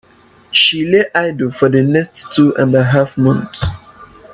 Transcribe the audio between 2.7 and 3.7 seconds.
a half months.